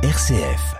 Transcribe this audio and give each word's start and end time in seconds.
RCF. 0.00 0.76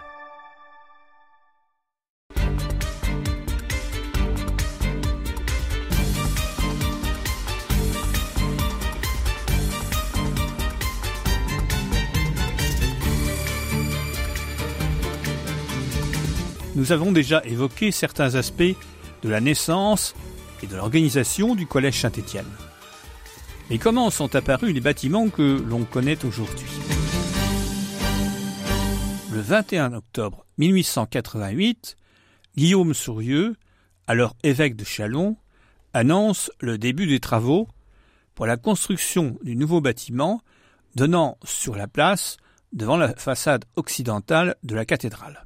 Nous 16.77 16.93
avons 16.93 17.11
déjà 17.11 17.43
évoqué 17.45 17.91
certains 17.91 18.37
aspects 18.37 18.63
de 18.63 19.29
la 19.29 19.41
naissance 19.41 20.15
et 20.63 20.69
de 20.69 20.77
l'organisation 20.77 21.57
du 21.57 21.67
Collège 21.67 22.03
Saint-Étienne. 22.03 22.47
Mais 23.69 23.79
comment 23.79 24.11
sont 24.11 24.37
apparus 24.37 24.73
les 24.73 24.81
bâtiments 24.81 25.29
que 25.29 25.61
l'on 25.69 25.83
connaît 25.83 26.25
aujourd'hui? 26.25 26.71
Le 29.31 29.41
21 29.43 29.93
octobre 29.93 30.47
1888, 30.57 31.99
Guillaume 32.57 32.95
Sourieux, 32.95 33.57
alors 34.07 34.35
évêque 34.43 34.75
de 34.75 34.85
Châlons, 34.85 35.37
annonce 35.93 36.51
le 36.61 36.79
début 36.79 37.07
des 37.07 37.21
travaux 37.21 37.69
pour 38.35 38.47
la 38.47 38.57
construction 38.57 39.39
du 39.43 39.55
nouveau 39.55 39.83
bâtiment 39.83 40.41
donnant 40.95 41.37
sur 41.45 41.77
la 41.77 41.89
place 41.89 42.39
devant 42.73 42.97
la 42.97 43.15
façade 43.17 43.67
occidentale 43.77 44.57
de 44.63 44.75
la 44.75 44.87
cathédrale. 44.87 45.45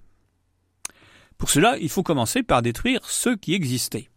Pour 1.37 1.51
cela, 1.51 1.77
il 1.79 1.89
faut 1.89 2.05
commencer 2.05 2.45
par 2.45 2.63
détruire 2.63 3.01
ceux 3.05 3.35
qui 3.35 3.53
existaient. 3.53 4.11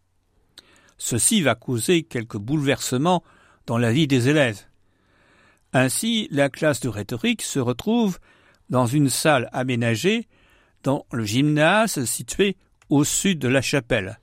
Ceci 1.00 1.42
va 1.42 1.56
causer 1.56 2.04
quelques 2.04 2.38
bouleversements 2.38 3.24
dans 3.66 3.80
la 3.80 3.92
vie 3.92 4.06
des 4.06 4.30
élèves. 4.30 4.62
Ainsi, 5.74 6.28
la 6.30 6.50
classe 6.50 6.82
de 6.82 6.88
rhétorique 6.88 7.42
se 7.42 7.60
retrouve 7.60 8.20
dans 8.70 8.86
une 8.86 9.10
salle 9.10 9.50
aménagée 9.52 10.28
dans 10.84 11.06
le 11.12 11.26
gymnase 11.26 12.06
situé 12.06 12.58
au 12.90 13.04
sud 13.04 13.40
de 13.40 13.48
la 13.48 13.62
chapelle. 13.62 14.20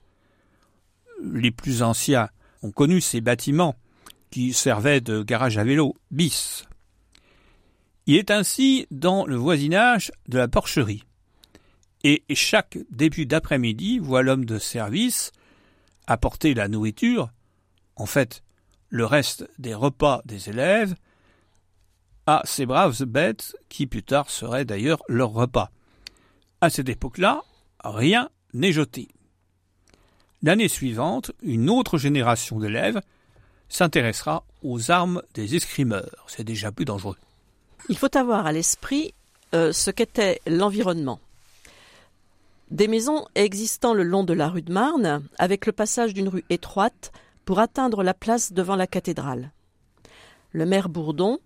Les 1.23 1.51
plus 1.51 1.83
anciens 1.83 2.29
ont 2.63 2.71
connu 2.71 3.01
ces 3.01 3.21
bâtiments 3.21 3.77
qui 4.31 4.53
servaient 4.53 5.01
de 5.01 5.23
garage 5.23 5.59
à 5.59 5.65
vélo 5.65 5.97
bis. 6.11 6.67
Il 8.07 8.17
est 8.17 8.31
ainsi 8.31 8.87
dans 8.91 9.27
le 9.27 9.37
voisinage 9.37 10.11
de 10.29 10.39
la 10.39 10.49
porcherie. 10.49 11.05
Et 12.05 12.25
chaque 12.35 12.79
début 12.91 13.27
d'après-midi 13.27 14.01
voit 14.01 14.23
l'homme 14.23 14.45
de 14.45 14.59
service 14.59 15.31
apporter 16.07 16.55
la 16.55 16.67
nourriture, 16.67 17.31
en 17.97 18.07
fait 18.07 18.43
le 18.89 19.07
reste 19.07 19.49
des 19.59 19.75
repas 19.75 20.21
des 20.27 20.51
élèves, 20.51 20.95
à 22.27 22.43
ces 22.45 22.67
braves 22.67 23.05
bêtes 23.05 23.57
qui 23.69 23.87
plus 23.87 24.03
tard 24.03 24.31
seraient 24.31 24.65
d'ailleurs 24.65 25.03
leur 25.09 25.31
repas. 25.31 25.71
À 26.61 26.71
cette 26.71 26.89
époque-là, 26.89 27.43
rien 27.83 28.31
n'est 28.55 28.73
jeté. 28.73 29.09
L'année 30.43 30.69
suivante, 30.69 31.33
une 31.43 31.71
autre 31.71 31.99
génération 31.99 32.59
d'élèves 32.59 33.01
s'intéressera 33.69 34.45
aux 34.63 34.91
armes 34.91 35.23
des 35.35 35.55
escrimeurs. 35.57 36.25
C'est 36.27 36.45
déjà 36.45 36.73
plus 36.73 36.85
dangereux. 36.85 37.17
Il 37.89 37.97
faut 37.97 38.17
avoir 38.17 38.47
à 38.47 38.53
l'esprit 38.53 39.15
euh, 39.55 39.73
ce 39.73 39.91
qu'était 39.91 40.41
l'environnement. 40.47 41.21
Des 42.71 42.89
maisons 42.89 43.27
existant 43.35 43.93
le 43.93 44.03
long 44.03 44.25
de 44.25 44.33
la 44.33 44.49
rue 44.49 44.63
de 44.63 44.73
Marne, 44.73 45.23
avec 45.39 45.67
le 45.67 45.73
passage 45.73 46.15
d'une 46.15 46.29
rue 46.29 46.45
étroite 46.49 47.13
pour 47.45 47.59
atteindre 47.59 48.03
la 48.03 48.15
place 48.15 48.53
devant 48.53 48.77
la 48.77 48.87
cathédrale. 48.87 49.51
Le 50.53 50.65
maire 50.65 50.89
Bourdon 50.89 51.39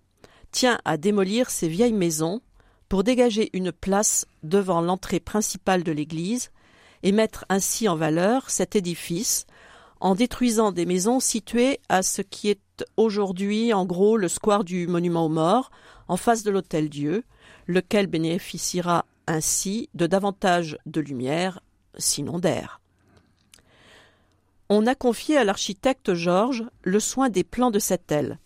tient 0.51 0.79
à 0.85 0.97
démolir 0.97 1.49
ces 1.49 1.67
vieilles 1.67 1.93
maisons 1.93 2.41
pour 2.89 3.03
dégager 3.03 3.49
une 3.53 3.71
place 3.71 4.25
devant 4.43 4.81
l'entrée 4.81 5.19
principale 5.19 5.83
de 5.83 5.91
l'église 5.91 6.51
et 7.03 7.11
mettre 7.11 7.45
ainsi 7.49 7.87
en 7.87 7.95
valeur 7.95 8.49
cet 8.49 8.75
édifice 8.75 9.45
en 9.99 10.15
détruisant 10.15 10.71
des 10.71 10.85
maisons 10.85 11.19
situées 11.19 11.79
à 11.89 12.03
ce 12.03 12.21
qui 12.21 12.49
est 12.49 12.85
aujourd'hui 12.97 13.73
en 13.73 13.85
gros 13.85 14.17
le 14.17 14.27
square 14.27 14.63
du 14.63 14.87
monument 14.87 15.25
aux 15.25 15.29
morts 15.29 15.71
en 16.07 16.17
face 16.17 16.43
de 16.43 16.51
l'hôtel 16.51 16.89
Dieu, 16.89 17.23
lequel 17.65 18.07
bénéficiera 18.07 19.05
ainsi 19.25 19.89
de 19.93 20.07
davantage 20.07 20.77
de 20.85 21.01
lumière, 21.01 21.59
sinon 21.97 22.39
d'air 22.39 22.79
on 24.69 24.85
a 24.85 24.95
confié 24.95 25.37
à 25.37 25.43
l'architecte 25.43 26.13
Georges 26.13 26.65
le 26.83 26.99
soin 26.99 27.29
des 27.29 27.43
plans 27.43 27.71
de 27.71 27.79
cette 27.79 28.11
aile. 28.11 28.39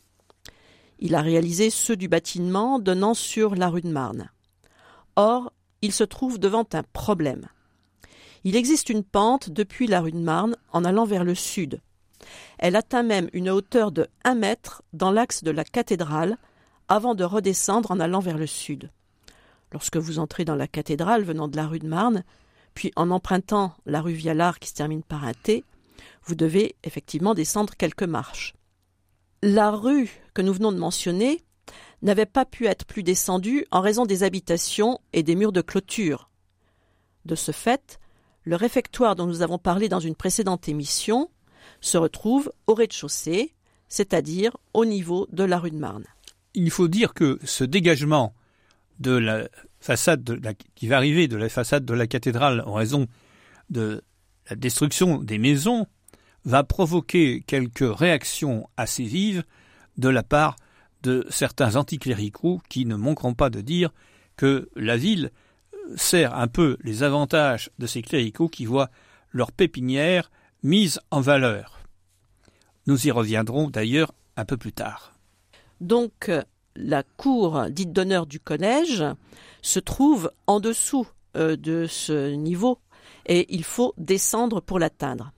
Il 1.02 1.16
a 1.16 1.22
réalisé 1.22 1.72
ceux 1.72 1.96
du 1.96 2.08
bâtiment 2.08 2.78
donnant 2.78 3.16
sur 3.16 3.56
la 3.56 3.70
rue 3.70 3.82
de 3.82 3.90
Marne. 3.90 4.30
Or, 5.16 5.52
il 5.82 5.92
se 5.92 6.04
trouve 6.04 6.38
devant 6.38 6.68
un 6.74 6.84
problème. 6.94 7.48
Il 8.44 8.56
existe 8.56 8.90
une 8.90 9.04
pente 9.04 9.50
depuis 9.50 9.88
la 9.88 10.02
rue 10.02 10.12
de 10.12 10.20
Marne 10.20 10.56
en 10.72 10.86
allant 10.86 11.06
vers 11.06 11.24
le 11.24 11.34
sud. 11.34 11.82
Elle 12.60 12.76
atteint 12.76 13.02
même 13.02 13.30
une 13.34 13.50
hauteur 13.50 13.92
de 13.92 14.08
1 14.24 14.36
mètre 14.36 14.84
dans 14.94 15.12
l'axe 15.12 15.44
de 15.44 15.50
la 15.50 15.64
cathédrale 15.64 16.38
avant 16.88 17.16
de 17.16 17.24
redescendre 17.24 17.90
en 17.90 18.00
allant 18.00 18.20
vers 18.20 18.38
le 18.38 18.48
sud. 18.48 18.92
Lorsque 19.72 19.98
vous 19.98 20.20
entrez 20.20 20.46
dans 20.46 20.56
la 20.56 20.68
cathédrale 20.68 21.24
venant 21.24 21.48
de 21.48 21.56
la 21.56 21.66
rue 21.66 21.80
de 21.80 21.88
Marne, 21.88 22.24
puis 22.76 22.92
en 22.96 23.10
empruntant 23.10 23.74
la 23.88 24.02
rue 24.02 24.14
Vialard 24.14 24.60
qui 24.60 24.70
se 24.70 24.76
termine 24.76 25.04
par 25.04 25.26
un 25.26 25.34
T, 25.34 25.64
vous 26.26 26.36
devez 26.36 26.76
effectivement 26.84 27.34
descendre 27.34 27.74
quelques 27.76 28.04
marches. 28.04 28.54
La 29.44 29.72
rue 29.72 30.12
que 30.36 30.44
nous 30.44 30.54
venons 30.54 30.72
de 30.72 30.78
mentionner 30.78 31.42
n'avait 32.04 32.28
pas 32.28 32.46
pu 32.46 32.68
être 32.68 32.86
plus 32.86 33.02
descendue 33.02 33.66
en 33.72 33.82
raison 33.82 34.06
des 34.06 34.22
habitations 34.22 35.00
et 35.14 35.24
des 35.24 35.36
murs 35.36 35.52
de 35.52 35.62
clôture. 35.62 36.30
De 37.26 37.34
ce 37.34 37.52
fait, 37.52 38.00
le 38.44 38.56
réfectoire 38.56 39.16
dont 39.16 39.26
nous 39.26 39.42
avons 39.42 39.58
parlé 39.58 39.90
dans 39.90 40.00
une 40.00 40.16
précédente 40.16 40.70
émission 40.70 41.32
se 41.80 41.98
retrouve 41.98 42.52
au 42.68 42.76
rez-de-chaussée, 42.76 43.56
c'est-à-dire 43.88 44.56
au 44.76 44.86
niveau 44.86 45.28
de 45.32 45.44
la 45.44 45.58
rue 45.58 45.72
de 45.72 45.78
Marne. 45.78 46.06
Il 46.54 46.70
faut 46.70 46.88
dire 46.88 47.16
que 47.16 47.40
ce 47.44 47.64
dégagement 47.64 48.36
de 49.00 49.12
la 49.12 49.50
façade 49.80 50.40
qui 50.76 50.88
va 50.88 50.98
arriver 50.98 51.28
de 51.28 51.38
la 51.38 51.50
façade 51.50 51.86
de 51.86 51.94
la 51.96 52.06
cathédrale 52.06 52.62
en 52.68 52.74
raison 52.74 53.08
de 53.72 54.04
la 54.50 54.56
destruction 54.56 55.18
des 55.18 55.40
maisons 55.40 55.88
va 56.46 56.64
provoquer 56.64 57.44
quelques 57.46 57.98
réactions 57.98 58.68
assez 58.78 59.04
vives 59.04 59.44
de 59.98 60.10
la 60.10 60.24
part 60.24 60.56
de 61.04 61.26
certains 61.30 61.76
anticléricaux 61.76 62.62
qui 62.70 62.86
ne 62.86 62.96
manqueront 62.96 63.34
pas 63.34 63.50
de 63.50 63.62
dire 63.62 63.92
que 64.38 64.70
la 64.76 64.98
ville 64.98 65.32
sert 65.96 66.36
un 66.36 66.48
peu 66.48 66.78
les 66.84 67.04
avantages 67.04 67.70
de 67.80 67.88
ces 67.88 68.02
cléricaux 68.02 68.50
qui 68.50 68.66
voient 68.66 68.90
leur 69.32 69.52
pépinière 69.52 70.32
mise 70.64 71.00
en 71.12 71.22
valeur. 71.22 71.80
Nous 72.88 73.08
y 73.08 73.12
reviendrons 73.12 73.70
d'ailleurs 73.70 74.14
un 74.38 74.46
peu 74.46 74.58
plus 74.58 74.74
tard. 74.74 75.14
Donc 75.80 76.32
la 76.76 77.04
cour 77.04 77.66
dite 77.70 77.92
d'honneur 77.92 78.26
du 78.26 78.40
collège 78.40 79.04
se 79.62 79.80
trouve 79.80 80.32
en 80.48 80.60
dessous 80.60 81.08
euh, 81.36 81.56
de 81.56 81.88
ce 81.88 82.34
niveau 82.34 82.80
et 83.26 83.54
il 83.54 83.64
faut 83.64 83.94
descendre 83.98 84.62
pour 84.62 84.80
l'atteindre. 84.80 85.32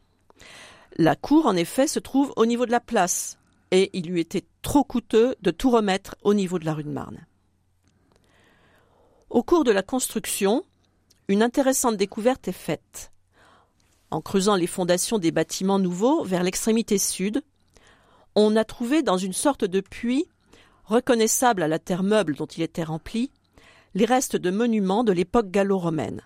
La 0.97 1.15
cour, 1.15 1.47
en 1.47 1.55
effet, 1.55 1.87
se 1.87 1.99
trouve 1.99 2.33
au 2.35 2.45
niveau 2.45 2.65
de 2.65 2.71
la 2.71 2.79
place, 2.79 3.39
et 3.71 3.89
il 3.93 4.05
lui 4.07 4.19
était 4.21 4.45
trop 4.61 4.83
coûteux 4.83 5.35
de 5.41 5.49
tout 5.49 5.71
remettre 5.71 6.15
au 6.21 6.33
niveau 6.35 6.59
de 6.59 6.65
la 6.65 6.73
rue 6.73 6.83
de 6.83 6.89
Marne. 6.89 7.25
Au 9.31 9.41
cours 9.41 9.63
de 9.63 9.71
la 9.71 9.81
construction, 9.81 10.63
une 11.27 11.41
intéressante 11.41 11.97
découverte 11.97 12.47
est 12.47 12.51
faite. 12.51 13.11
En 14.11 14.21
creusant 14.21 14.55
les 14.55 14.67
fondations 14.67 15.17
des 15.17 15.31
bâtiments 15.31 15.79
nouveaux 15.79 16.23
vers 16.23 16.43
l'extrémité 16.43 16.99
sud, 16.99 17.41
on 18.35 18.55
a 18.55 18.63
trouvé 18.63 19.01
dans 19.01 19.17
une 19.17 19.33
sorte 19.33 19.65
de 19.65 19.81
puits, 19.81 20.27
reconnaissable 20.85 21.63
à 21.63 21.67
la 21.67 21.79
terre 21.79 22.03
meuble 22.03 22.35
dont 22.35 22.45
il 22.45 22.61
était 22.61 22.83
rempli, 22.83 23.31
les 23.95 24.05
restes 24.05 24.35
de 24.35 24.51
monuments 24.51 25.03
de 25.03 25.11
l'époque 25.11 25.49
gallo-romaine. 25.49 26.21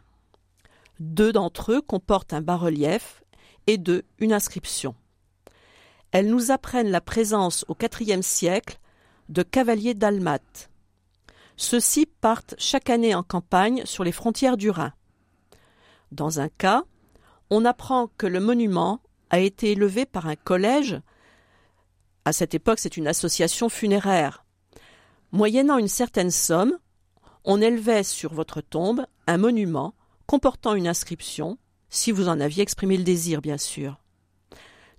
Deux 1.00 1.32
d'entre 1.32 1.72
eux 1.72 1.82
comportent 1.82 2.34
un 2.34 2.42
bas-relief 2.42 3.24
et 3.68 3.78
de 3.78 4.04
une 4.20 4.34
inscription. 4.34 4.96
Elles 6.12 6.30
nous 6.30 6.52
apprennent 6.52 6.90
la 6.90 7.02
présence 7.02 7.66
au 7.68 7.76
IVe 7.80 8.22
siècle 8.22 8.80
de 9.30 9.44
cavaliers 9.44 9.94
dalmates. 9.94 10.70
Ceux-ci 11.58 12.06
partent 12.06 12.56
chaque 12.58 12.90
année 12.90 13.14
en 13.14 13.24
campagne 13.24 13.84
sur 13.86 14.04
les 14.04 14.12
frontières 14.12 14.58
du 14.58 14.70
Rhin. 14.70 14.94
Dans 16.12 16.40
un 16.40 16.50
cas, 16.50 16.84
on 17.50 17.66
apprend 17.66 18.08
que 18.18 18.28
le 18.28 18.40
monument 18.40 19.02
a 19.30 19.40
été 19.40 19.72
élevé 19.72 20.06
par 20.06 20.28
un 20.28 20.36
collège. 20.36 21.02
À 22.26 22.32
cette 22.32 22.54
époque, 22.54 22.80
c'est 22.80 22.98
une 22.98 23.08
association 23.08 23.70
funéraire. 23.70 24.46
Moyennant 25.32 25.78
une 25.78 25.90
certaine 25.90 26.32
somme, 26.32 26.78
on 27.44 27.62
élevait 27.62 28.04
sur 28.04 28.34
votre 28.34 28.62
tombe 28.62 29.06
un 29.28 29.38
monument 29.38 29.94
comportant 30.26 30.74
une 30.74 30.88
inscription 30.88 31.58
si 31.90 32.12
vous 32.12 32.28
en 32.28 32.40
aviez 32.40 32.64
exprimé 32.64 32.98
le 32.98 33.04
désir, 33.04 33.42
bien 33.42 33.58
sûr. 33.58 33.98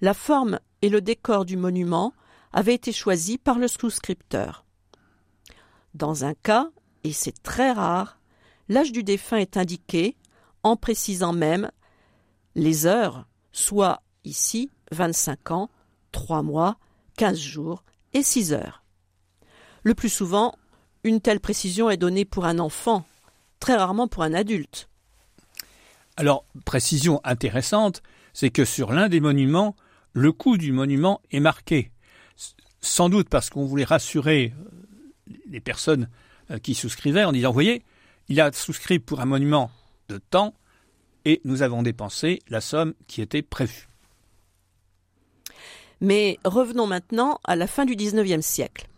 La 0.00 0.14
forme 0.14 0.60
et 0.82 0.88
le 0.88 1.00
décor 1.00 1.44
du 1.44 1.56
monument 1.56 2.12
avaient 2.52 2.74
été 2.74 2.92
choisis 2.92 3.38
par 3.38 3.58
le 3.58 3.68
souscripteur. 3.68 4.64
Dans 5.94 6.24
un 6.24 6.34
cas, 6.34 6.70
et 7.04 7.12
c'est 7.12 7.42
très 7.42 7.72
rare, 7.72 8.18
l'âge 8.68 8.92
du 8.92 9.02
défunt 9.02 9.38
est 9.38 9.56
indiqué 9.56 10.16
en 10.62 10.76
précisant 10.76 11.32
même 11.32 11.70
les 12.54 12.86
heures, 12.86 13.26
soit 13.52 14.02
ici 14.24 14.70
25 14.92 15.50
ans, 15.50 15.70
3 16.12 16.42
mois, 16.42 16.78
15 17.16 17.38
jours 17.38 17.84
et 18.12 18.22
6 18.22 18.52
heures. 18.52 18.84
Le 19.82 19.94
plus 19.94 20.08
souvent, 20.08 20.54
une 21.04 21.20
telle 21.20 21.40
précision 21.40 21.90
est 21.90 21.96
donnée 21.96 22.24
pour 22.24 22.44
un 22.44 22.58
enfant, 22.58 23.04
très 23.60 23.76
rarement 23.76 24.08
pour 24.08 24.22
un 24.22 24.34
adulte. 24.34 24.87
Alors, 26.18 26.44
précision 26.64 27.20
intéressante, 27.22 28.02
c'est 28.32 28.50
que 28.50 28.64
sur 28.64 28.92
l'un 28.92 29.08
des 29.08 29.20
monuments, 29.20 29.76
le 30.12 30.32
coût 30.32 30.58
du 30.58 30.72
monument 30.72 31.20
est 31.30 31.38
marqué. 31.38 31.92
Sans 32.80 33.08
doute 33.08 33.28
parce 33.28 33.50
qu'on 33.50 33.64
voulait 33.64 33.84
rassurer 33.84 34.52
euh, 34.52 35.32
les 35.48 35.60
personnes 35.60 36.08
euh, 36.50 36.58
qui 36.58 36.74
souscrivaient 36.74 37.22
en 37.22 37.30
disant, 37.30 37.52
voyez, 37.52 37.84
il 38.28 38.40
a 38.40 38.50
souscrit 38.50 38.98
pour 38.98 39.20
un 39.20 39.26
monument 39.26 39.70
de 40.08 40.18
temps 40.18 40.54
et 41.24 41.40
nous 41.44 41.62
avons 41.62 41.84
dépensé 41.84 42.40
la 42.48 42.60
somme 42.60 42.94
qui 43.06 43.22
était 43.22 43.42
prévue. 43.42 43.88
Mais 46.00 46.40
revenons 46.44 46.88
maintenant 46.88 47.38
à 47.44 47.54
la 47.54 47.68
fin 47.68 47.84
du 47.84 47.94
XIXe 47.94 48.44
siècle. 48.44 48.88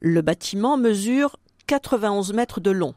Le 0.00 0.20
bâtiment 0.20 0.76
mesure 0.76 1.36
91 1.68 2.32
mètres 2.32 2.58
de 2.58 2.72
long. 2.72 2.96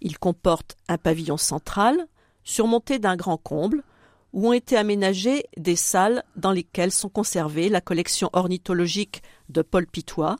Il 0.00 0.18
comporte 0.18 0.76
un 0.88 0.98
pavillon 0.98 1.36
central, 1.36 2.06
surmonté 2.44 2.98
d'un 2.98 3.16
grand 3.16 3.36
comble, 3.36 3.82
où 4.32 4.48
ont 4.48 4.52
été 4.52 4.76
aménagées 4.76 5.44
des 5.56 5.76
salles 5.76 6.22
dans 6.36 6.52
lesquelles 6.52 6.92
sont 6.92 7.08
conservées 7.08 7.68
la 7.68 7.80
collection 7.80 8.30
ornithologique 8.32 9.22
de 9.48 9.62
Paul 9.62 9.86
Pitois, 9.86 10.36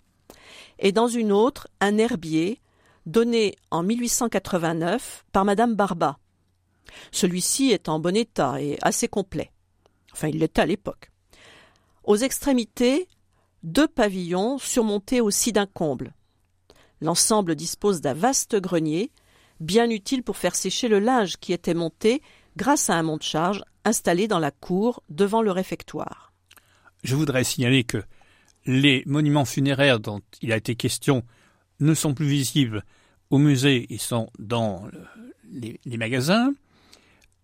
et 0.78 0.92
dans 0.92 1.08
une 1.08 1.32
autre 1.32 1.68
un 1.80 1.98
herbier 1.98 2.60
donné 3.06 3.56
en 3.70 3.82
1889 3.82 5.24
par 5.32 5.44
Madame 5.44 5.74
Barba. 5.74 6.18
Celui-ci 7.12 7.70
est 7.70 7.88
en 7.88 8.00
bon 8.00 8.16
état 8.16 8.60
et 8.60 8.78
assez 8.82 9.08
complet. 9.08 9.52
Enfin, 10.12 10.28
il 10.28 10.38
l'était 10.38 10.62
à 10.62 10.66
l'époque. 10.66 11.10
Aux 12.04 12.16
extrémités, 12.16 13.08
deux 13.62 13.88
pavillons 13.88 14.58
surmontés 14.58 15.20
aussi 15.20 15.52
d'un 15.52 15.66
comble. 15.66 16.14
L'ensemble 17.00 17.54
dispose 17.54 18.00
d'un 18.00 18.14
vaste 18.14 18.56
grenier, 18.56 19.10
bien 19.60 19.88
utile 19.90 20.22
pour 20.22 20.36
faire 20.36 20.54
sécher 20.54 20.88
le 20.88 20.98
linge 20.98 21.36
qui 21.36 21.52
était 21.52 21.74
monté 21.74 22.22
grâce 22.56 22.90
à 22.90 22.94
un 22.94 23.02
monte-charge 23.02 23.62
installé 23.84 24.28
dans 24.28 24.38
la 24.38 24.50
cour 24.50 25.02
devant 25.08 25.42
le 25.42 25.50
réfectoire. 25.50 26.32
Je 27.02 27.14
voudrais 27.14 27.44
signaler 27.44 27.84
que 27.84 28.02
les 28.66 29.02
monuments 29.06 29.44
funéraires 29.44 30.00
dont 30.00 30.20
il 30.42 30.52
a 30.52 30.56
été 30.56 30.74
question 30.74 31.22
ne 31.78 31.94
sont 31.94 32.14
plus 32.14 32.26
visibles 32.26 32.84
au 33.30 33.38
musée, 33.38 33.86
ils 33.90 34.00
sont 34.00 34.28
dans 34.38 34.84
les, 35.50 35.80
les 35.84 35.96
magasins, 35.96 36.52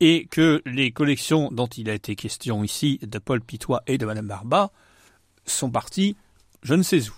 et 0.01 0.27
que 0.27 0.61
les 0.67 0.91
collections 0.91 1.51
dont 1.51 1.69
il 1.69 1.89
a 1.89 1.95
été 1.95 2.17
question 2.17 2.65
ici 2.65 2.99
de 3.03 3.19
Paul 3.19 3.41
Pitois 3.41 3.83
et 3.87 3.97
de 3.97 4.05
Madame 4.05 4.27
Barba 4.27 4.73
sont 5.47 5.71
parties 5.71 6.17
je 6.67 6.75
ne 6.75 6.83
sais 6.83 7.09
où. 7.09 7.15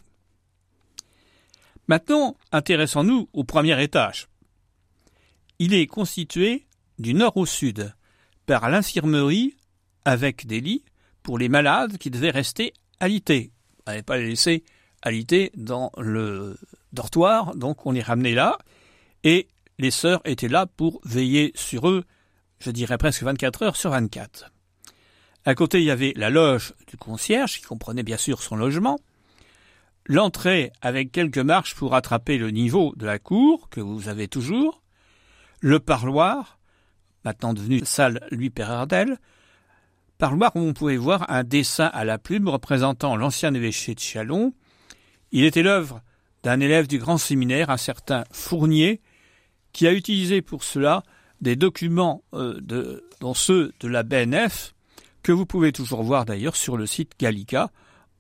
Maintenant, 1.89 2.37
intéressons-nous 2.53 3.29
au 3.33 3.45
premier 3.45 3.83
étage. 3.83 4.29
Il 5.61 5.75
est 5.75 5.89
constitué 5.89 6.67
du 6.99 7.15
nord 7.15 7.37
au 7.37 7.45
sud 7.45 7.93
par 8.47 8.71
l'infirmerie 8.71 9.57
avec 10.05 10.47
des 10.47 10.61
lits 10.61 10.85
pour 11.25 11.37
les 11.37 11.49
malades 11.49 11.99
qui 11.99 12.11
devaient 12.11 12.31
rester 12.31 12.73
alités. 13.01 13.51
On 13.87 13.91
n'allait 13.91 14.03
pas 14.03 14.19
les 14.19 14.29
laisser 14.29 14.63
alités 15.03 15.51
dans 15.57 15.91
le 15.99 16.57
dortoir, 16.93 17.57
donc 17.57 17.87
on 17.87 17.93
les 17.93 18.03
ramenait 18.03 18.35
là, 18.35 18.57
et 19.25 19.49
les 19.79 19.91
sœurs 19.91 20.21
étaient 20.25 20.49
là 20.49 20.67
pour 20.67 21.01
veiller 21.05 21.53
sur 21.55 21.89
eux, 21.89 22.05
je 22.61 22.71
dirais 22.71 22.99
presque 22.99 23.23
24 23.23 23.63
heures 23.63 23.77
sur 23.77 23.91
24. 23.91 24.53
À 25.45 25.55
côté, 25.55 25.81
il 25.81 25.85
y 25.85 25.91
avait 25.91 26.13
la 26.17 26.31
loge 26.31 26.75
du 26.87 26.97
concierge, 26.97 27.59
qui 27.59 27.63
comprenait 27.63 28.03
bien 28.03 28.17
sûr 28.17 28.43
son 28.43 28.57
logement, 28.57 28.99
l'entrée 30.07 30.73
avec 30.83 31.13
quelques 31.13 31.39
marches 31.39 31.75
pour 31.75 31.95
attraper 31.95 32.39
le 32.39 32.51
niveau 32.51 32.93
de 32.97 33.07
la 33.07 33.19
cour, 33.19 33.69
que 33.71 33.81
vous 33.81 34.09
avez 34.09 34.29
toujours, 34.29 34.83
le 35.61 35.81
parloir, 35.81 36.59
maintenant 37.25 37.55
devenu 37.55 37.83
salle 37.85 38.27
Louis 38.31 38.51
Perardel, 38.51 39.19
parloir 40.19 40.55
où 40.57 40.61
on 40.61 40.73
pouvait 40.73 40.97
voir 40.97 41.31
un 41.31 41.45
dessin 41.45 41.87
à 41.87 42.05
la 42.05 42.19
plume 42.19 42.49
représentant 42.49 43.17
l'ancien 43.17 43.55
évêché 43.55 43.95
de 43.95 44.01
Chalon. 44.01 44.53
Il 45.33 45.45
était 45.45 45.63
l'œuvre 45.63 46.03
d'un 46.43 46.61
élève 46.61 46.87
du 46.87 46.99
grand 46.99 47.19
séminaire, 47.19 47.71
un 47.71 47.77
certain 47.77 48.25
Fournier, 48.33 49.01
qui 49.73 49.87
a 49.87 49.93
utilisé 49.93 50.43
pour 50.43 50.65
cela 50.65 51.03
des 51.41 51.57
documents 51.57 52.23
euh, 52.35 52.61
dont 53.21 53.35
ceux 53.35 53.73
de 53.81 53.89
la 53.89 54.03
BNF, 54.03 54.75
que 55.23 55.33
vous 55.33 55.47
pouvez 55.47 55.73
toujours 55.73 56.03
voir 56.03 56.25
d'ailleurs 56.25 56.57
sur 56.57 56.77
le 56.77 56.87
site 56.87 57.13
Gallica, 57.19 57.71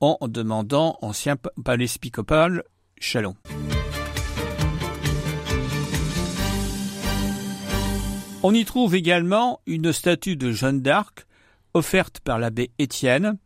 en 0.00 0.17
demandant 0.29 0.99
ancien 1.02 1.37
palais 1.64 1.87
épiscopal 1.87 2.62
Chalon. 3.00 3.35
On 8.44 8.55
y 8.55 8.64
trouve 8.64 8.94
également 8.94 9.61
une 9.67 9.93
statue 9.93 10.37
de 10.37 10.52
Jeanne 10.52 10.81
d'Arc 10.81 11.26
offerte 11.75 12.20
par 12.20 12.38
l'abbé 12.38 12.70
Étienne 12.79 13.37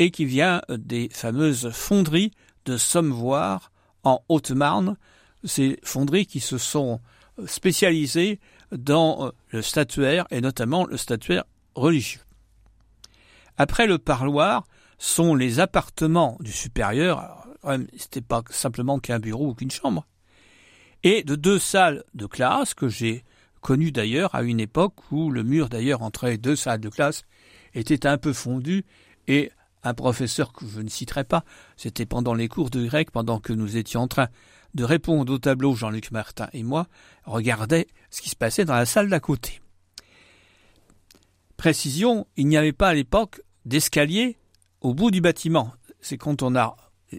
et 0.00 0.10
qui 0.10 0.24
vient 0.24 0.62
des 0.68 1.08
fameuses 1.12 1.70
fonderies 1.70 2.32
de 2.64 2.76
Sommevoire 2.76 3.70
en 4.02 4.24
Haute-Marne, 4.28 4.96
ces 5.44 5.78
fonderies 5.84 6.26
qui 6.26 6.40
se 6.40 6.58
sont 6.58 7.00
spécialisées 7.46 8.40
dans 8.72 9.30
le 9.50 9.62
statuaire 9.62 10.26
et 10.32 10.40
notamment 10.40 10.86
le 10.86 10.96
statuaire 10.96 11.44
religieux. 11.76 12.22
Après 13.58 13.86
le 13.86 13.98
parloir 13.98 14.64
sont 14.98 15.36
les 15.36 15.60
appartements 15.60 16.36
du 16.40 16.50
supérieur, 16.50 17.46
c'était 17.96 18.20
pas 18.20 18.42
simplement 18.50 18.98
qu'un 18.98 19.20
bureau 19.20 19.50
ou 19.50 19.54
qu'une 19.54 19.70
chambre, 19.70 20.04
et 21.04 21.22
de 21.22 21.36
deux 21.36 21.60
salles 21.60 22.02
de 22.14 22.26
classe 22.26 22.74
que 22.74 22.88
j'ai 22.88 23.24
connues 23.62 23.92
d'ailleurs 23.92 24.34
à 24.34 24.42
une 24.42 24.60
époque 24.60 25.10
où 25.10 25.30
le 25.30 25.42
mur 25.42 25.70
d'ailleurs 25.70 26.02
entre 26.02 26.26
les 26.26 26.36
deux 26.36 26.56
salles 26.56 26.80
de 26.80 26.90
classe 26.90 27.22
était 27.72 28.06
un 28.06 28.18
peu 28.18 28.34
fondu 28.34 28.84
et 29.28 29.50
un 29.84 29.94
professeur 29.94 30.52
que 30.52 30.66
je 30.66 30.80
ne 30.80 30.88
citerai 30.88 31.24
pas, 31.24 31.44
c'était 31.76 32.06
pendant 32.06 32.34
les 32.34 32.48
cours 32.48 32.70
de 32.70 32.84
grec, 32.84 33.10
pendant 33.10 33.40
que 33.40 33.52
nous 33.52 33.76
étions 33.76 34.02
en 34.02 34.08
train 34.08 34.28
de 34.74 34.84
répondre 34.84 35.32
au 35.32 35.38
tableau, 35.38 35.74
Jean-Luc 35.74 36.10
Martin 36.10 36.48
et 36.52 36.62
moi, 36.62 36.86
regardait 37.24 37.86
ce 38.10 38.20
qui 38.20 38.28
se 38.28 38.36
passait 38.36 38.64
dans 38.64 38.74
la 38.74 38.86
salle 38.86 39.08
d'à 39.08 39.20
côté. 39.20 39.60
Précision, 41.56 42.26
il 42.36 42.46
n'y 42.46 42.56
avait 42.56 42.72
pas 42.72 42.88
à 42.88 42.94
l'époque 42.94 43.42
d'escalier 43.64 44.36
au 44.80 44.94
bout 44.94 45.10
du 45.10 45.20
bâtiment. 45.20 45.72
C'est 46.00 46.16
quand 46.16 46.42
on 46.42 46.56
a 46.56 46.76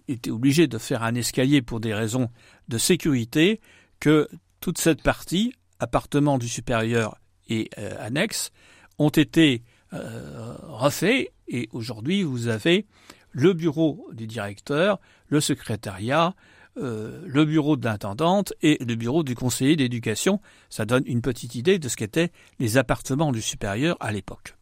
été 0.07 0.31
obligé 0.31 0.67
de 0.67 0.77
faire 0.77 1.03
un 1.03 1.15
escalier 1.15 1.61
pour 1.61 1.79
des 1.79 1.93
raisons 1.93 2.29
de 2.67 2.77
sécurité 2.77 3.61
que 3.99 4.27
toute 4.59 4.77
cette 4.77 5.01
partie, 5.01 5.53
appartement 5.83 6.37
du 6.37 6.47
supérieur 6.47 7.17
et 7.49 7.69
euh, 7.77 7.95
annexe, 7.99 8.51
ont 8.97 9.09
été 9.09 9.63
euh, 9.93 10.55
refaits 10.63 11.31
et 11.47 11.69
aujourd'hui 11.71 12.23
vous 12.23 12.47
avez 12.47 12.85
le 13.31 13.53
bureau 13.53 14.07
du 14.13 14.27
directeur, 14.27 14.99
le 15.27 15.41
secrétariat, 15.41 16.35
euh, 16.77 17.21
le 17.25 17.45
bureau 17.45 17.75
de 17.75 17.85
l'intendante 17.85 18.53
et 18.61 18.77
le 18.83 18.95
bureau 18.95 19.23
du 19.23 19.35
conseiller 19.35 19.75
d'éducation. 19.75 20.39
Ça 20.69 20.85
donne 20.85 21.03
une 21.05 21.21
petite 21.21 21.55
idée 21.55 21.79
de 21.79 21.89
ce 21.89 21.95
qu'étaient 21.95 22.31
les 22.59 22.77
appartements 22.77 23.31
du 23.31 23.41
supérieur 23.41 23.97
à 23.99 24.11
l'époque. 24.11 24.55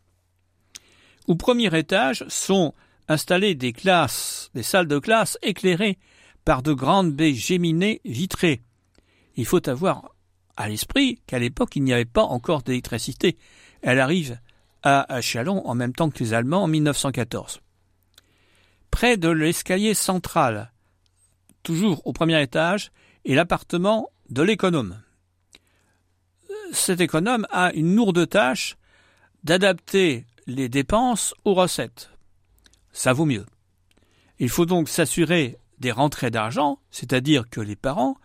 Au 1.27 1.35
premier 1.35 1.77
étage 1.77 2.25
sont 2.27 2.73
installées 3.07 3.55
des 3.55 3.73
classes, 3.73 4.49
des 4.53 4.63
salles 4.63 4.87
de 4.87 4.99
classe 4.99 5.37
éclairées 5.41 5.99
par 6.45 6.63
de 6.63 6.73
grandes 6.73 7.13
baies 7.13 7.33
géminées 7.33 8.01
vitrées. 8.05 8.61
Il 9.35 9.45
faut 9.45 9.69
avoir 9.69 10.15
à 10.57 10.69
l'esprit 10.69 11.21
qu'à 11.27 11.39
l'époque 11.39 11.75
il 11.75 11.83
n'y 11.83 11.93
avait 11.93 12.05
pas 12.05 12.23
encore 12.23 12.61
d'électricité. 12.63 13.37
Elle 13.81 13.99
arrive 13.99 14.39
à 14.83 15.21
Chalon 15.21 15.67
en 15.67 15.75
même 15.75 15.93
temps 15.93 16.09
que 16.09 16.19
les 16.19 16.33
Allemands 16.33 16.63
en 16.63 16.67
1914. 16.67 17.61
Près 18.89 19.17
de 19.17 19.29
l'escalier 19.29 19.93
central, 19.93 20.71
toujours 21.63 22.05
au 22.05 22.13
premier 22.13 22.41
étage, 22.41 22.91
est 23.25 23.35
l'appartement 23.35 24.09
de 24.29 24.41
l'économe. 24.41 25.01
Cet 26.71 27.01
économe 27.01 27.47
a 27.51 27.71
une 27.73 27.95
lourde 27.95 28.27
tâche 28.27 28.77
d'adapter 29.43 30.25
les 30.47 30.69
dépenses 30.69 31.33
aux 31.45 31.53
recettes. 31.53 32.11
Ça 32.91 33.13
vaut 33.13 33.25
mieux. 33.25 33.45
Il 34.39 34.49
faut 34.49 34.65
donc 34.65 34.89
s'assurer 34.89 35.57
des 35.79 35.91
rentrées 35.91 36.31
d'argent, 36.31 36.79
c'est-à-dire 36.91 37.49
que 37.49 37.61
les 37.61 37.75
parents 37.75 38.17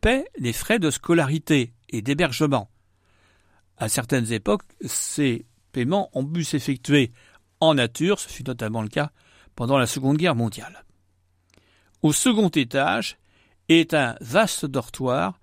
paient 0.00 0.26
les 0.38 0.52
frais 0.52 0.78
de 0.78 0.90
scolarité 0.90 1.72
et 1.88 2.02
d'hébergement. 2.02 2.70
À 3.76 3.88
certaines 3.88 4.32
époques, 4.32 4.62
ces 4.84 5.46
paiements 5.72 6.10
ont 6.12 6.24
pu 6.24 6.44
s'effectuer 6.44 7.12
en 7.60 7.74
nature, 7.74 8.18
ce 8.18 8.28
fut 8.28 8.44
notamment 8.44 8.82
le 8.82 8.88
cas 8.88 9.10
pendant 9.54 9.78
la 9.78 9.86
Seconde 9.86 10.16
Guerre 10.16 10.34
mondiale. 10.34 10.84
Au 12.02 12.12
second 12.12 12.48
étage 12.48 13.18
est 13.68 13.94
un 13.94 14.16
vaste 14.20 14.64
dortoir 14.66 15.40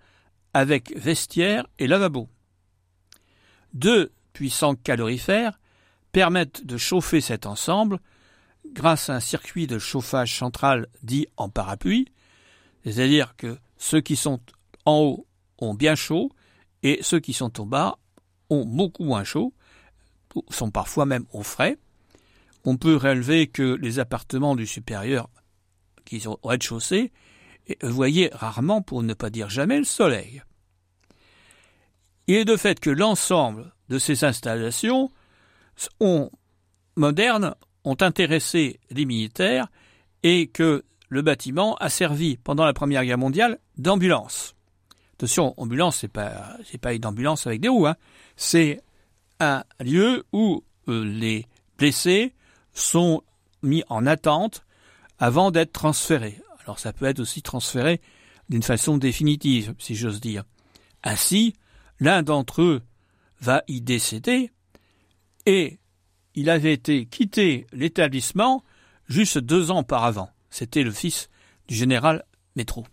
avec 0.54 0.96
vestiaire 0.98 1.68
et 1.80 1.88
lavabo. 1.88 2.30
Deux 3.74 4.14
puissants 4.32 4.76
calorifères 4.76 5.60
permettent 6.14 6.66
de 6.66 6.78
chauffer 6.78 7.20
cet 7.20 7.46
ensemble 7.46 8.00
grâce 8.72 9.10
à 9.10 9.16
un 9.16 9.20
circuit 9.20 9.68
de 9.68 9.80
chauffage 9.80 10.38
central 10.38 10.88
dit 11.04 11.28
en 11.36 11.50
parapluie, 11.50 12.08
c'est-à-dire 12.86 13.36
que 13.36 13.58
ceux 13.86 14.02
qui 14.02 14.16
sont 14.16 14.40
en 14.86 14.98
haut 14.98 15.28
ont 15.60 15.76
bien 15.76 15.94
chaud 15.94 16.32
et 16.82 16.98
ceux 17.02 17.20
qui 17.20 17.34
sont 17.34 17.62
au 17.62 17.66
bas 17.66 18.00
ont 18.50 18.66
beaucoup 18.66 19.04
moins 19.04 19.24
chaud, 19.24 19.54
sont 20.50 20.72
parfois 20.72 21.06
même 21.06 21.26
au 21.32 21.44
frais. 21.44 21.78
On 22.64 22.78
peut 22.78 22.96
relever 22.96 23.46
que 23.46 23.76
les 23.76 24.00
appartements 24.00 24.56
du 24.56 24.66
supérieur 24.66 25.30
qui 26.04 26.20
sont 26.20 26.40
au 26.42 26.48
rez-de-chaussée 26.48 27.12
voyaient 27.84 28.32
rarement, 28.34 28.82
pour 28.82 29.04
ne 29.04 29.14
pas 29.14 29.30
dire 29.30 29.52
jamais, 29.52 29.78
le 29.78 29.84
soleil. 29.84 30.42
Il 32.26 32.36
est 32.36 32.46
de 32.46 32.58
fait 32.58 32.80
que 32.80 32.90
l'ensemble 32.90 33.72
de 33.90 34.00
ces 34.00 34.24
installations 34.24 35.12
modernes 36.96 37.54
ont 37.84 37.98
intéressé 38.02 38.80
les 38.90 39.06
militaires 39.06 39.68
et 40.24 40.48
que 40.48 40.84
le 41.10 41.22
bâtiment 41.22 41.76
a 41.76 41.90
servi 41.90 42.38
pendant 42.38 42.66
la 42.66 42.74
Première 42.74 43.06
Guerre 43.06 43.18
mondiale 43.18 43.60
d'ambulance. 43.78 44.56
Attention, 45.14 45.54
ambulance, 45.58 45.98
c'est 45.98 46.08
pas 46.10 46.58
c'est 46.70 46.78
pas 46.78 46.94
une 46.94 47.06
ambulance 47.06 47.48
avec 47.48 47.62
des 47.62 47.70
roues, 47.70 47.88
hein. 47.88 47.96
c'est 48.36 48.82
un 49.40 49.64
lieu 49.80 50.26
où 50.34 50.64
euh, 50.88 51.06
les 51.06 51.46
blessés 51.78 52.34
sont 52.74 53.24
mis 53.64 53.84
en 53.90 54.06
attente 54.06 54.66
avant 55.20 55.52
d'être 55.52 55.72
transférés. 55.72 56.42
Alors 56.64 56.80
ça 56.80 56.94
peut 56.94 57.06
être 57.06 57.20
aussi 57.20 57.42
transféré 57.42 58.02
d'une 58.50 58.64
façon 58.64 58.98
définitive, 58.98 59.74
si 59.80 59.96
j'ose 59.96 60.20
dire. 60.20 60.44
Ainsi, 61.04 61.54
l'un 62.00 62.24
d'entre 62.24 62.62
eux 62.62 62.82
va 63.40 63.64
y 63.68 63.82
décéder 63.82 64.52
et 65.46 65.80
il 66.34 66.50
avait 66.50 66.74
été 66.74 67.06
quitté 67.06 67.68
l'établissement 67.72 68.64
juste 69.08 69.38
deux 69.38 69.72
ans 69.72 69.80
auparavant. 69.80 70.30
C'était 70.58 70.84
le 70.84 70.92
fils 70.92 71.28
du 71.68 71.76
général 71.76 72.24
Métro. 72.56 72.88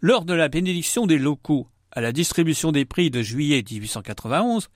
Lors 0.00 0.24
de 0.24 0.32
la 0.32 0.48
bénédiction 0.48 1.06
des 1.06 1.18
locaux 1.18 1.68
à 1.92 2.00
la 2.00 2.10
distribution 2.10 2.72
des 2.72 2.86
prix 2.86 3.10
de 3.10 3.20
juillet 3.20 3.62
1891, 3.70 4.70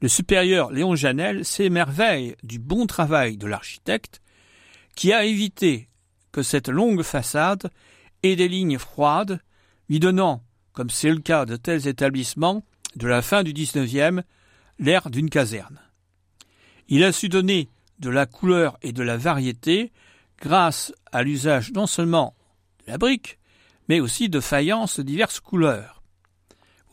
le 0.00 0.08
supérieur 0.08 0.70
Léon 0.70 0.94
Janel 0.94 1.44
s'émerveille 1.44 2.34
du 2.42 2.58
bon 2.58 2.86
travail 2.86 3.36
de 3.36 3.46
l'architecte 3.46 4.22
qui 4.96 5.12
a 5.12 5.26
évité 5.26 5.90
que 6.32 6.42
cette 6.42 6.70
longue 6.70 7.02
façade 7.02 7.70
ait 8.22 8.36
des 8.36 8.48
lignes 8.48 8.78
froides, 8.78 9.38
lui 9.90 10.00
donnant, 10.00 10.42
comme 10.72 10.88
c'est 10.88 11.10
le 11.10 11.20
cas 11.20 11.44
de 11.44 11.56
tels 11.56 11.88
établissements 11.88 12.64
de 12.96 13.06
la 13.06 13.20
fin 13.20 13.42
du 13.42 13.52
XIXe, 13.52 14.22
l'air 14.78 15.10
d'une 15.10 15.28
caserne. 15.28 15.78
Il 16.88 17.04
a 17.04 17.12
su 17.12 17.28
donner 17.28 17.68
de 17.98 18.08
la 18.08 18.24
couleur 18.24 18.78
et 18.80 18.92
de 18.92 19.02
la 19.02 19.18
variété 19.18 19.92
grâce 20.40 20.92
à 21.12 21.22
l'usage 21.22 21.72
non 21.72 21.86
seulement 21.86 22.34
de 22.86 22.92
la 22.92 22.98
brique, 22.98 23.38
mais 23.88 24.00
aussi 24.00 24.28
de 24.28 24.40
faïences 24.40 24.98
de 24.98 25.02
diverses 25.02 25.40
couleurs. 25.40 26.02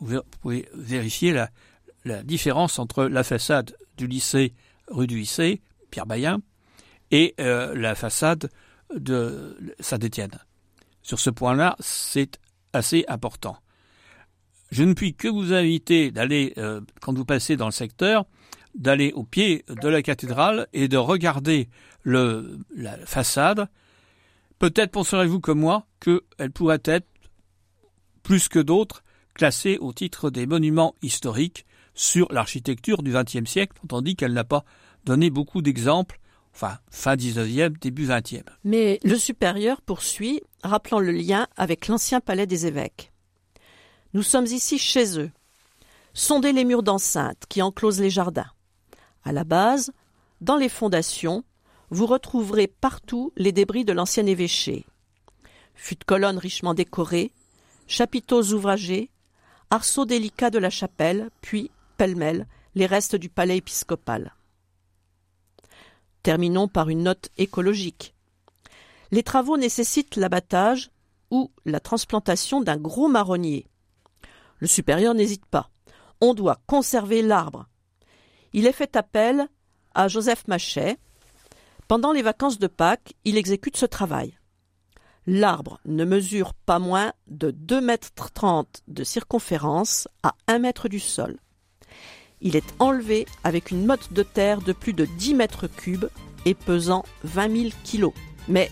Vous 0.00 0.20
pouvez 0.40 0.68
vérifier 0.74 1.32
la, 2.04 2.22
différence 2.22 2.78
entre 2.78 3.04
la 3.04 3.24
façade 3.24 3.76
du 3.96 4.06
lycée 4.06 4.54
rue 4.88 5.06
du 5.06 5.18
lycée, 5.18 5.60
Pierre 5.90 6.06
Bayen, 6.06 6.40
et 7.10 7.34
euh, 7.40 7.74
la 7.74 7.94
façade 7.94 8.50
de 8.94 9.74
Saint-Étienne. 9.80 10.38
Sur 11.02 11.18
ce 11.18 11.30
point-là, 11.30 11.76
c'est 11.80 12.38
assez 12.72 13.04
important. 13.08 13.56
Je 14.70 14.84
ne 14.84 14.92
puis 14.92 15.14
que 15.14 15.28
vous 15.28 15.52
inviter 15.52 16.10
d'aller, 16.10 16.52
euh, 16.58 16.80
quand 17.00 17.14
vous 17.14 17.24
passez 17.24 17.56
dans 17.56 17.66
le 17.66 17.72
secteur, 17.72 18.26
d'aller 18.74 19.12
au 19.12 19.24
pied 19.24 19.64
de 19.68 19.88
la 19.88 20.02
cathédrale 20.02 20.68
et 20.72 20.88
de 20.88 20.96
regarder 20.96 21.68
la 22.04 22.96
façade. 23.04 23.68
Peut-être 24.58 24.92
penserez-vous 24.92 25.40
comme 25.40 25.60
moi 25.60 25.86
qu'elle 26.00 26.50
pourrait 26.52 26.82
être, 26.84 27.06
plus 28.22 28.48
que 28.48 28.58
d'autres, 28.58 29.02
classée 29.34 29.78
au 29.80 29.92
titre 29.92 30.30
des 30.30 30.46
monuments 30.46 30.94
historiques 31.02 31.64
sur 31.94 32.30
l'architecture 32.32 33.02
du 33.02 33.12
XXe 33.12 33.48
siècle, 33.48 33.76
tandis 33.88 34.16
qu'elle 34.16 34.32
n'a 34.32 34.44
pas 34.44 34.64
donné 35.04 35.30
beaucoup 35.30 35.62
d'exemples, 35.62 36.20
enfin 36.54 36.78
fin 36.90 37.16
XIXe, 37.16 37.78
début 37.80 38.06
XXe. 38.06 38.42
Mais 38.64 39.00
le 39.04 39.16
supérieur 39.16 39.80
poursuit, 39.80 40.42
rappelant 40.62 40.98
le 40.98 41.12
lien 41.12 41.46
avec 41.56 41.88
l'ancien 41.88 42.20
palais 42.20 42.46
des 42.46 42.66
évêques. 42.66 43.12
Nous 44.12 44.22
sommes 44.22 44.46
ici 44.46 44.78
chez 44.78 45.18
eux. 45.18 45.30
Sondez 46.14 46.52
les 46.52 46.64
murs 46.64 46.82
d'enceinte 46.82 47.44
qui 47.48 47.62
enclosent 47.62 48.00
les 48.00 48.10
jardins. 48.10 48.50
À 49.28 49.32
la 49.32 49.44
base, 49.44 49.92
dans 50.40 50.56
les 50.56 50.70
fondations, 50.70 51.44
vous 51.90 52.06
retrouverez 52.06 52.66
partout 52.66 53.30
les 53.36 53.52
débris 53.52 53.84
de 53.84 53.92
l'ancien 53.92 54.24
évêché. 54.24 54.86
Fût 55.74 55.96
de 55.96 56.04
colonnes 56.04 56.38
richement 56.38 56.72
décorées, 56.72 57.30
chapiteaux 57.86 58.42
ouvragés, 58.54 59.10
arceaux 59.68 60.06
délicats 60.06 60.48
de 60.48 60.58
la 60.58 60.70
chapelle, 60.70 61.28
puis, 61.42 61.70
pêle-mêle, 61.98 62.46
les 62.74 62.86
restes 62.86 63.16
du 63.16 63.28
palais 63.28 63.58
épiscopal. 63.58 64.34
Terminons 66.22 66.66
par 66.66 66.88
une 66.88 67.02
note 67.02 67.28
écologique. 67.36 68.14
Les 69.10 69.22
travaux 69.22 69.58
nécessitent 69.58 70.16
l'abattage 70.16 70.90
ou 71.30 71.50
la 71.66 71.80
transplantation 71.80 72.62
d'un 72.62 72.78
gros 72.78 73.08
marronnier. 73.08 73.66
Le 74.56 74.66
supérieur 74.66 75.12
n'hésite 75.12 75.44
pas. 75.44 75.68
On 76.22 76.32
doit 76.32 76.62
conserver 76.66 77.20
l'arbre 77.20 77.66
il 78.52 78.66
est 78.66 78.72
fait 78.72 78.96
appel 78.96 79.48
à 79.94 80.08
Joseph 80.08 80.46
Machet. 80.48 80.96
Pendant 81.86 82.12
les 82.12 82.22
vacances 82.22 82.58
de 82.58 82.66
Pâques, 82.66 83.14
il 83.24 83.36
exécute 83.36 83.76
ce 83.76 83.86
travail. 83.86 84.38
L'arbre 85.26 85.80
ne 85.84 86.04
mesure 86.04 86.54
pas 86.54 86.78
moins 86.78 87.12
de 87.26 87.50
2 87.50 87.80
mètres 87.80 88.10
30 88.32 88.82
de 88.88 89.04
circonférence 89.04 90.08
à 90.22 90.34
1 90.46 90.58
mètre 90.58 90.88
du 90.88 91.00
sol. 91.00 91.38
Il 92.40 92.56
est 92.56 92.74
enlevé 92.78 93.26
avec 93.44 93.70
une 93.70 93.84
motte 93.84 94.12
de 94.12 94.22
terre 94.22 94.62
de 94.62 94.72
plus 94.72 94.92
de 94.92 95.04
10 95.04 95.34
mètres 95.34 95.66
cubes 95.66 96.06
et 96.44 96.54
pesant 96.54 97.04
20 97.24 97.56
000 97.56 97.70
kilos. 97.84 98.14
Mais, 98.48 98.70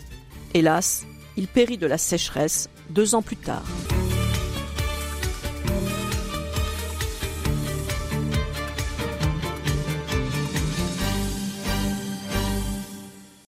hélas, 0.54 1.04
il 1.37 1.49
périt 1.49 1.78
de 1.78 1.87
la 1.87 1.99
sécheresse 1.99 2.71
deux 2.90 3.14
ans 3.14 3.23
plus 3.23 3.37
tard. 3.37 3.64